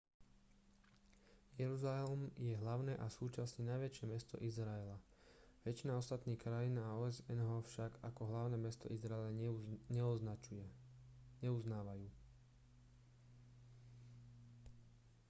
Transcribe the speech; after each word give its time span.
jeruzalem 1.61 2.21
je 2.47 2.53
hlavné 2.61 2.93
a 2.97 3.05
súčasne 3.17 3.61
najväčšie 3.71 4.05
mesto 4.13 4.33
izraela 4.49 4.97
väčšina 5.65 5.91
ostatných 6.01 6.41
krajín 6.45 6.75
a 6.81 6.89
osn 7.05 7.37
ho 7.47 7.57
však 7.69 7.91
ako 8.09 8.21
hlavné 8.33 8.57
mesto 8.65 8.85
izraela 8.89 9.29
neuznávajú 11.47 12.07